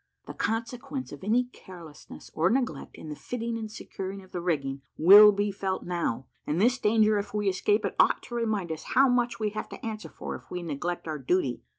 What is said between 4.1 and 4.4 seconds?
of